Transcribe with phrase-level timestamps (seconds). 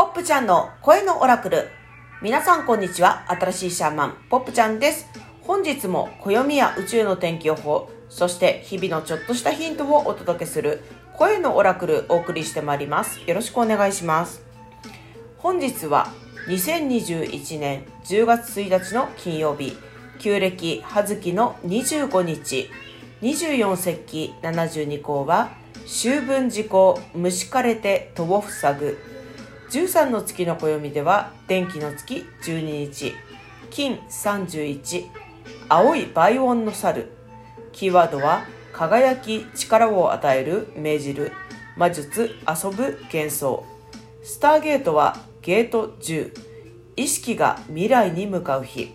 [0.00, 1.68] ポップちゃんの声のオラクル。
[2.22, 3.26] 皆さんこんにちは。
[3.28, 5.06] 新しいシャーマン、ポップちゃんです。
[5.42, 10.80] 本日も暦や宇宙の天気予報、そして日々のちょっとしたヒントをお届けする
[11.12, 13.20] 声のオラクルお送りしてまいります。
[13.26, 14.42] よろしくお願いします。
[15.36, 16.08] 本日は
[16.48, 19.76] 2021年10月1日の金曜日、
[20.18, 22.70] 旧暦葉月の25日、
[23.20, 25.50] 24節気72項は、
[25.84, 29.19] 秋分時項、虫枯れて戸を塞ぐ。
[29.70, 33.14] 13の月の暦では、電気の月12日、
[33.70, 35.06] 金31、
[35.68, 37.12] 青い倍音の猿。
[37.70, 38.42] キーワードは、
[38.72, 41.30] 輝き、力を与える、命じる、
[41.76, 43.64] 魔術、遊ぶ、幻想。
[44.24, 46.32] スターゲートは、ゲート10。
[46.96, 48.92] 意識が未来に向かう日。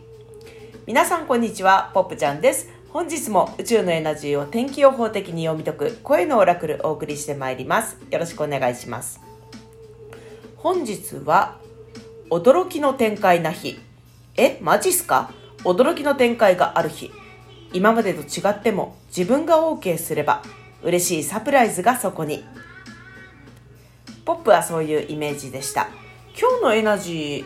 [0.85, 2.69] 皆さんこんにちは、ポップちゃんです。
[2.89, 7.97] 本日も宇宙のエナジーを天気予報的に読み解く声のオラクルお送りしてまいります。
[8.11, 9.24] よろしくお願いします。
[10.65, 11.59] 本日は
[12.31, 13.77] 驚きの展開な日。
[14.35, 15.29] え、マジっすか？
[15.63, 17.11] 驚きの展開がある日。
[17.71, 20.41] 今までと違っても自分が OK すれば
[20.81, 22.43] 嬉しいサプライズがそこに。
[24.25, 25.87] ポップはそういうイメージでした。
[26.35, 27.45] 今日のエナジ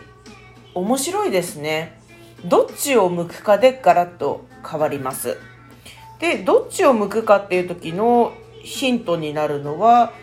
[0.72, 2.00] 面白いですね。
[2.46, 5.36] どっちを向くかでガラッと変わります。
[6.20, 10.14] で、どっちを向くかっていう時のヒントになるのは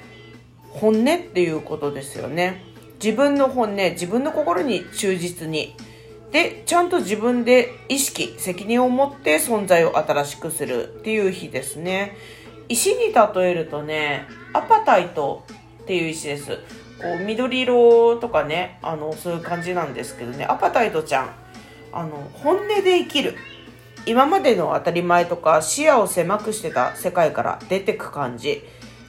[0.71, 2.65] 本音っていうことですよね。
[3.03, 5.75] 自分の本音、自分の心に忠実に。
[6.31, 12.17] で、ちゃんと自分で意識、責任を持って存在を新しくするっていう日ですね。
[12.69, 15.45] 石に例えるとね、アパタイト
[15.83, 16.57] っていう石です。
[17.01, 21.29] こう緑色とかね、あの、そういう感じなんですけどね、アパタイトちゃん、
[21.93, 23.35] あの、本音で生きる。
[24.05, 28.63] 今までの当たり前とか視野を狭くしてた世界から出てく感じ。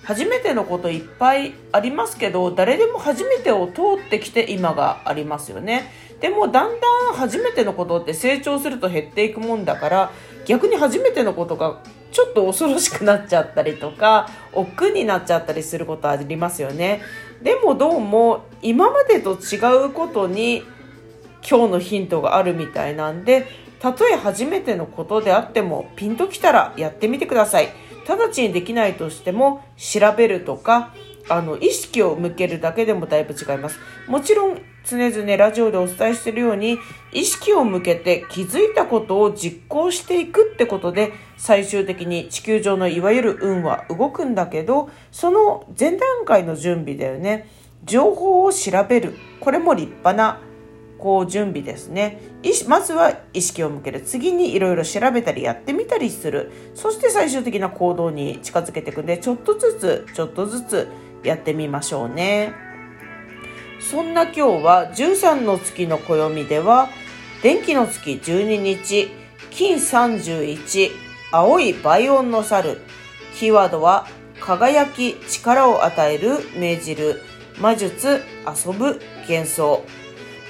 [0.09, 5.93] 初めてのこといっぱいありますけど、誰でも初めてを通ってきて今がありますよね。
[6.23, 10.11] でもだんだん初めてのことって成長すると減っていくもんだから、
[10.47, 17.03] 逆に初めてのことがちょっと恐ろしくなっちゃったりとか、億劫になっちゃったりすることありますよね。
[17.43, 19.59] でもどうも今までと違
[19.89, 20.63] うことに
[21.47, 23.45] 今日のヒントがあるみたいなんで、
[23.79, 27.69] たとえ初めてのことであってもピンときたらやってみてください。
[28.09, 30.95] 直ちにできないとしても調べるとか、
[31.29, 33.79] あの、意識を向けるだけでもだいぶ違います。
[34.07, 36.79] もちろん常々ラジオでお伝えしているように、
[37.13, 47.47] 意識を向けて気づいたことを実行していくってことで、最終的に地球上のいわゆる運は動くんだけど、その前段階の準備だよね。
[47.85, 49.15] 情報を調べる。
[49.41, 50.41] これも立派な
[50.99, 52.21] こう準備ですね。
[52.67, 54.01] まずは意識を向ける。
[54.01, 56.51] 次にいろいろ調べたりやってみたりする。
[56.75, 60.89] そして最終的な行動に近づけていくんで、ちょっとずつ、ちょっとずつ
[61.23, 62.53] やってみましょうね。
[63.81, 66.89] そんな今日は13の月の暦では、
[67.43, 69.09] 電気の月12日、
[69.51, 70.91] 金31、
[71.31, 72.81] 青い倍音の猿。
[73.37, 74.09] キーワードは、
[74.41, 77.23] 輝き、力を与える、命じる、
[77.61, 79.85] 魔術、遊ぶ、幻想。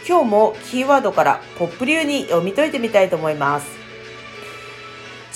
[0.09, 3.67] 今日もキーワードからポップ流に読み解いてみたいと思います。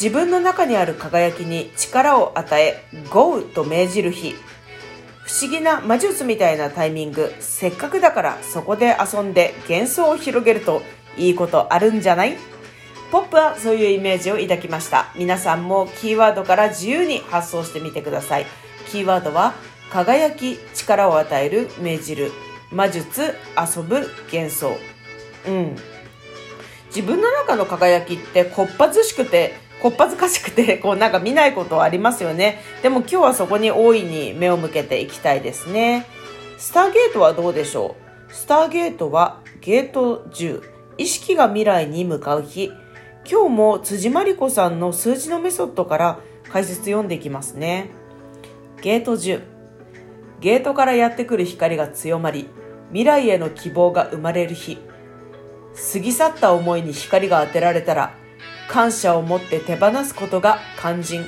[0.00, 4.34] 自分の中にある輝きに力を与え、ゴーと命じる日。
[5.24, 7.34] 不思議な魔術みたいなタイミング。
[7.38, 10.80] せっかくだからそこで遊んで幻想を広げると
[11.18, 12.38] いいことあるんじゃない？
[13.10, 15.12] ポップはそういうイメージを抱きました。
[15.16, 18.46] 皆さんもキーワードから自由に発想してみてください。
[18.90, 19.52] キーワードは
[19.90, 22.32] 輝き、力を与える、命じる。
[22.72, 24.76] 魔術、遊ぶ、幻想。
[25.46, 25.76] うん。
[26.94, 32.60] 自分の中の輝きってこっぱずしくて、こっぱずかしくて、 こうなんか見ないことありますよね。
[32.82, 36.06] でも今日はそこに大いに目を向けていきたいですね。
[36.58, 37.96] スターゲートはどうでしょ
[38.30, 38.32] う？
[38.32, 40.62] スターゲートはゲート10。
[40.98, 42.70] 意識が未来に向かう日。
[43.28, 46.18] 今日も辻真理子さんの数字のメソッドから
[46.52, 47.90] 解説読んでいきますね。
[48.82, 49.40] ゲート10。
[50.40, 52.48] ゲートからやってくる光が強まり、
[52.92, 54.78] 未来への希望が生まれる日。
[55.92, 58.14] 過ぎ去った思いに光が当てられたら、
[58.68, 61.26] 感謝を持って手放すことが肝心。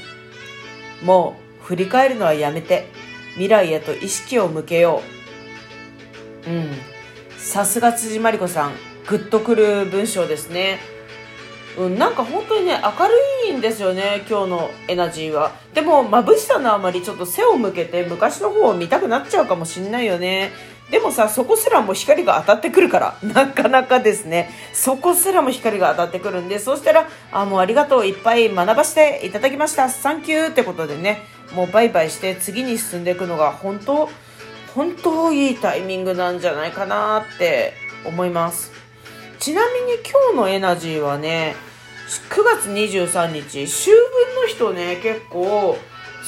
[1.02, 2.88] もう振り返るのはやめて、
[3.32, 5.02] 未来へと意識を向けよ
[6.46, 6.50] う。
[6.50, 6.70] うん。
[7.38, 8.72] さすが辻真理子さん、
[9.08, 10.78] グッとくる文章ですね。
[11.76, 13.14] うん、なんか本当にね、明る
[13.48, 15.52] いんですよね、今日のエナジーは。
[15.72, 20.52] でも、眩しさのあまりちょっと背を向けて昔の方を見たくなっちゃうかもしんないよね。
[20.90, 31.22] でもさ、そこすらも光が当たってくるから、 なかなかですね、そこすらも光が当たってくるんで、そうしたら、あ、もうありがとう、いっぱい学ばせていただきました、サンキューってことでね、
[31.52, 34.10] もうバイバイして次に進んでいくのが本当、
[34.74, 38.72] 本当いいタイミングなんじゃないかなって思います。
[39.44, 41.54] ちなみに今日のエナジーはね
[42.30, 45.76] 9月23日秋分の日とね結構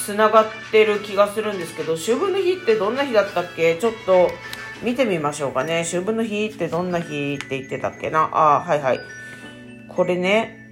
[0.07, 3.75] つながってる気がするんですけど秋分の日ってどんな日だったっけ？
[3.75, 4.31] ちょっと
[4.81, 5.81] 見てみましょうかね。
[5.81, 8.29] 秋分の日ってどんな日って言ってたっけな？
[8.31, 9.01] あはいはい。
[9.89, 10.65] これね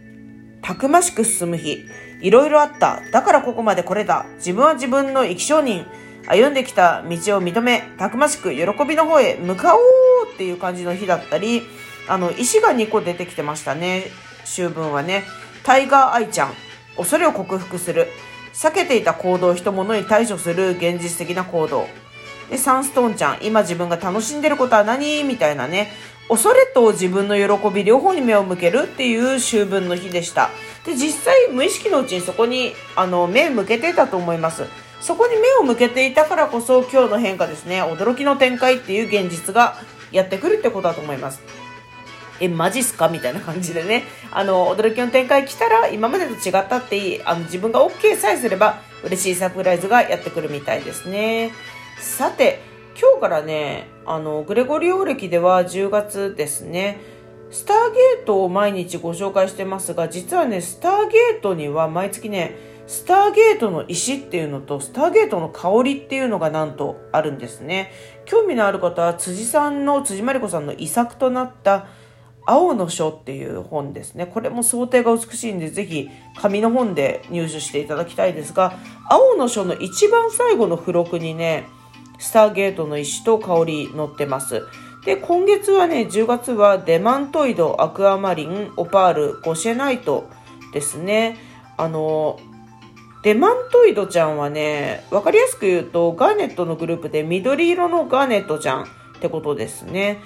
[0.61, 1.83] たくましく進む日。
[2.21, 3.01] いろいろあった。
[3.11, 5.85] だからここまでこれだ自分は自分の生き証人。
[6.27, 9.81] 歩んできた道を認めたくましく喜びの方へ向かおう
[10.33, 11.61] っていう感じの日だったり
[12.07, 14.05] あの石が2個出てきてましたね。
[14.45, 15.23] 秋分はね。
[15.63, 16.53] タイガーアイちゃん。
[16.95, 18.07] 恐れを克服する。
[18.55, 21.87] 避けていた行動人物に対処する現実的な行動。
[22.49, 25.23] で、サンストーンちゃん、今自分が楽しんでることは何？
[25.23, 25.91] みたいなね、
[26.29, 30.49] 恐れと自分の喜び両方に目を向けるっていう秋分の日でした。
[30.85, 34.63] で、実際無意識のうちにそこに、あの、目向けてたと思います。
[35.01, 39.75] そこに目を向けていたからこそ今日の変化ですね、驚きの展開っていう現実が
[40.11, 41.41] やってくるってことだと思います。
[42.39, 43.07] え、マジっすか？
[43.07, 51.51] みたいな感じでね、あの、驚きの展開来たら、今までと違ったっていい、あの、自分が OK さえすれば、嬉しいサプライズがやってくるみたいですね。
[51.99, 52.59] さて、
[52.99, 56.99] 今日からね、あの、グレゴリオ歴では10月ですね、
[57.51, 67.91] スターゲートを毎日ご紹介してますが、実はね、スターゲートには毎月ね、スターゲートの石っていうのと、スターゲートの香りっていうのがなんとあるんですね。
[68.25, 71.87] 興味のある方は、辻さんの、辻まりこさんの遺作となった、
[72.45, 74.25] 青の書っていう本ですね。
[74.25, 78.77] これも想定が美しいんで、ぜひ紙の本で入手していただきたいですが、
[79.09, 81.67] 青の書の一番最後の付録にね、
[82.19, 84.63] スターゲートの石と香り載ってます。
[85.05, 90.29] で、今月はね、10月はデマントイド、アクアマリン、オパール、ゴシェナイト
[90.73, 91.37] ですね。
[91.77, 92.39] あの、
[93.23, 98.85] デマントイドちゃんはね、わかりやすく言うと、ガーネットのグループで緑色のガーネットちゃんっ
[99.19, 100.19] てことですね。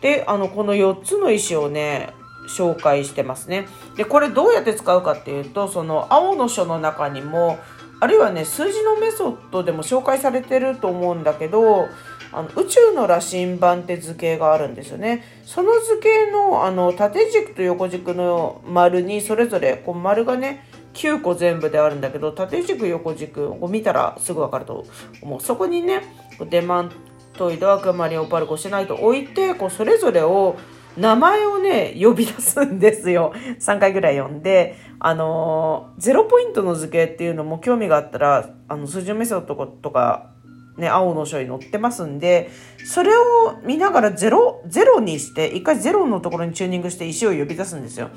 [0.00, 2.14] で、あの、この4つの石をね、
[2.48, 3.66] 紹介してますね。
[3.96, 7.58] で、これどうやって使うかっていうと、その青の書の中にも、
[8.00, 11.88] あるいはね、数字のメソッドでも紹介されてると思うんだけど、
[12.32, 15.24] あの宇宙の羅針盤って図形があるんですよね。
[15.44, 24.84] その図形のあの縦軸と横軸の丸にそれぞれこう丸がね9個全部であるんだけど縦軸横軸を見たらすぐ分かると
[25.22, 25.40] 思う。
[25.40, 26.02] そこにね
[26.50, 26.92] デマン
[27.38, 30.58] トイドアクマリンオパルコシナイト置いてこうそれぞれを
[30.96, 33.32] 名前をね呼び出すんですよ。
[33.60, 40.30] 3回ぐらい読んであのゼロポイントの図形っていうのも興味があったらあの数字メソッドとか
[40.78, 42.50] ね、青の書に載ってますんで、
[42.86, 43.22] それを
[43.64, 48.10] 見ながらゼロ、ゼロにして、一回ゼロのところにチューニングして石を呼び出すんですよ。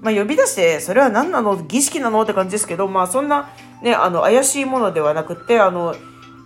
[0.00, 1.56] まあ呼び出して、それは何なの？
[1.56, 2.22] 儀式なの？
[2.22, 3.50] って感じですけど、まあそんな、
[3.82, 5.94] ね、あの、怪しいものではなくて、あの、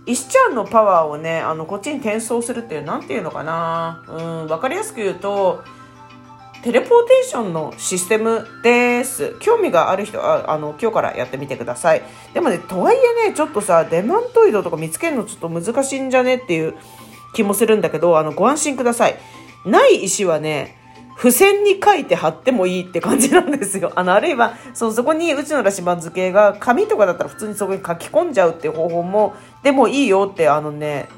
[0.05, 4.03] 石ちゃんのパワーをね、あの、こっちに転送するっていう、なんていうのかな。
[4.07, 5.63] うん、わかりやすく言うと、
[6.63, 9.35] テレポーテーションのシステムです。
[9.39, 12.03] 興味がある人は、あの、今日からやってみてください。
[12.33, 16.35] でもね、とはいえね、ちょっとさ、デマントイドとか見つけるのちょっと難しいんじゃね？
[16.35, 16.75] っていう
[17.33, 19.17] 気もするんだけど、あの、ご安心ください。
[19.65, 20.80] ない石はね、
[21.21, 23.91] 付箋に書いて貼ってもいいって感じなんですよ。
[23.95, 31.09] あの、あるいは、そのそこにうちの羅針盤付けが紙とかだったら普通にそこに書き込んじゃうっていう方法も、でもいいよって、あのね、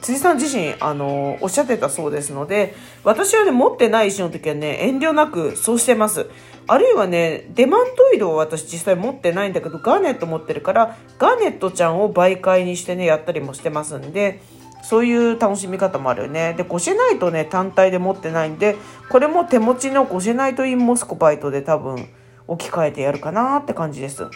[0.00, 6.26] 辻さん自身、あの、おっしゃってたそうですので、私はね、持ってない石の時はね、遠慮なくそうしてます。
[6.68, 14.40] あるいはね、デマントイドを私実際持ってないんだけど、ガーネット持ってるから、ガーネットちゃんを媒介にしてね、やったりもしてますんで、
[14.82, 16.54] そういう楽しみ方もあるよね。
[16.54, 18.76] で、ゴシェナイトね、単体で持ってないんで、
[19.10, 22.08] これも手持ちのゴシェナイトインモスコバイトで多分
[22.46, 24.26] 置き換えてやるかなって感じです。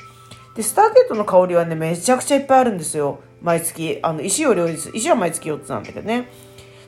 [0.55, 3.21] で、スターゲートの香りはね、めちゃくちゃいっぱいあるんですよ。
[3.41, 3.99] 毎月。
[4.03, 4.91] あの、石を両立。
[4.95, 6.29] 石は毎月4つなんだけどね。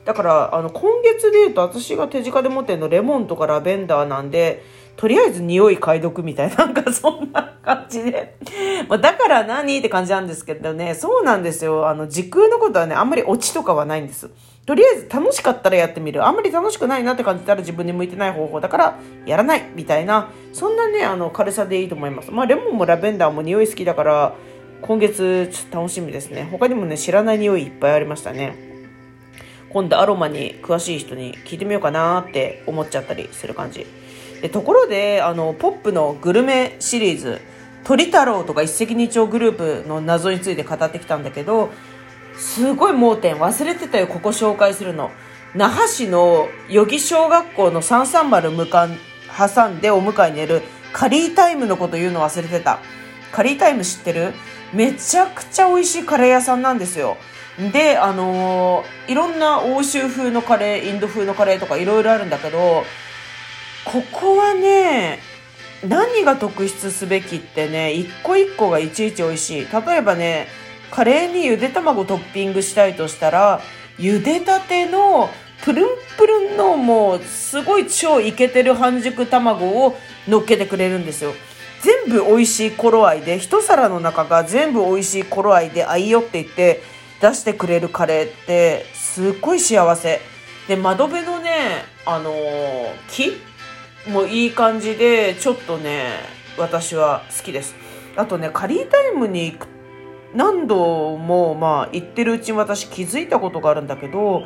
[0.05, 4.63] だから、あの、今月で言うと私が手近で持ってるのレモンとかラベンダーなんで、
[4.97, 8.35] とりあえず匂い解読みたいな、なんかそんな感じで。
[8.87, 11.87] まあ、だから何って感じなんですけどね、そうなんですよ。
[11.87, 14.29] あの、時空のことはね、あんまりオチとかはないんです。
[14.65, 16.25] とりあえず楽しかったらやってみる。
[16.25, 22.31] あんまり楽しくないなって感じたら自分に向いてない方法だからやらないみたいな、そんなね、あの、軽さでいいと思います。
[22.31, 24.33] まあ、レモンもラベンダーも匂い好きだから、
[24.81, 26.47] 今月ちょっと楽しみですね。
[26.51, 28.55] 他にもね、知らない匂いいっぱいありましたね。
[29.69, 33.85] 今度アロマに詳しい人に聞いてみようかなって思っちゃったりする感じ。
[34.41, 37.41] でところであのポップのグルメシリーズ
[37.83, 41.69] 鳥太郎とか一石二鳥グループの謎について語ってきたんだけど
[42.37, 45.11] すごい盲点忘れてたよここ紹介するの。
[45.53, 48.97] 那覇市の余木小学校の330向かん
[49.37, 50.61] 挟んでお迎えに寝る
[50.91, 52.79] カリータイムのこと言うの忘れてた。
[53.31, 54.33] カリータイム知ってる？
[54.73, 57.15] めちゃくちゃ美味しいカレー屋さんなんですよ。
[57.71, 62.83] で、あのー、いろんな欧州風のカレー、インド風のカレーとかいろいろあるんだけど、
[63.85, 65.19] ここはね、
[65.87, 69.67] 何が特筆すべきってね、一個一個がいちいち美味しい。
[69.71, 70.47] 例えばね、
[70.91, 73.61] カレーにゆで卵トッピングしたいとしたら、
[73.99, 75.29] 茹でたての
[75.63, 75.87] プルン
[76.17, 81.33] プルンのもうすごい超イケてる半熟卵を乗っけてくれるんですよ。
[81.81, 86.81] 全部美味しい頃合いで、一皿の中が全部美味しい頃合いで、あいよって言って
[87.21, 90.19] 出してくれるカレーってすっごい幸せ。
[90.67, 93.37] で、窓辺のね、あのー、木
[94.07, 96.11] もういい感じで、ちょっとね、
[96.57, 97.75] 私は好きです。
[98.15, 99.67] あとね、カリータイムに行く
[100.35, 104.43] 何度もまあ行ってるうちに私気づいたことがあるんだけど、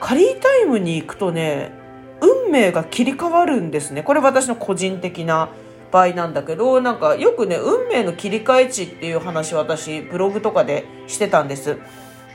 [0.00, 1.72] カリータイムに行くとね、
[2.20, 4.02] 運命が切り替わるんですね。
[4.02, 5.50] これ私の個人的な
[5.92, 11.78] 場合なんだけど、なんかよくね、運命の切り替え値っていう話私、ブログとかでしてたんです。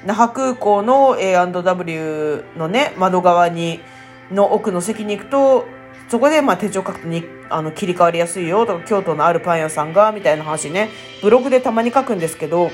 [0.06, 3.82] 那覇空港の A&W のね、窓側に、
[4.32, 5.66] の奥の席に行くと、
[6.10, 10.90] そこでまあ手帳書くにあの切り替わりやすいよとか、京都のあるパン屋さんが、みたいな話ね、
[11.22, 12.72] ブログでたまに書くんですけど、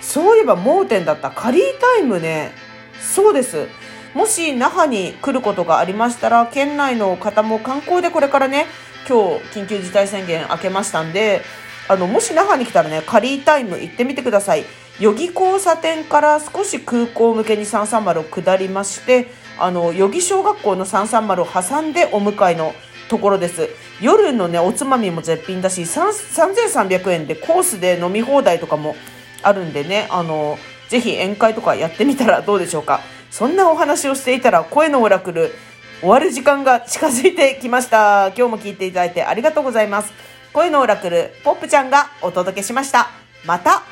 [0.00, 2.52] そういえば盲点だったカリータイムね、
[3.00, 3.68] そうです。
[4.14, 8.66] もし那覇に来ることがありましたら、県内の方も観光でこれからね、
[9.08, 11.42] 今日緊急事態宣言明けましたんで、
[11.88, 14.64] あの、もし那覇に来たらね、カリータイム行ってみてください。
[15.00, 19.28] 代々木交差点から少し空港向けに330を下りまして、
[19.60, 22.74] あの、代々木小学校の330を挟んでお迎えの
[23.08, 23.68] ところです。
[24.00, 28.96] 夜のね、おつまみも絶品だし、3300円でコースで飲み放題とかも
[29.42, 33.00] あるんでね、あの、ぜひ宴会とかやってみたらどうでしょうか。
[33.30, 35.52] そんなお話をしていたら声のオラクル
[36.00, 38.28] 終わる時間が近づいてきました。
[38.28, 40.12] 今日も聞いていただいてありがとうございます。
[40.52, 43.10] 声のオラクルポップちゃんがお届けしました。
[43.44, 43.82] また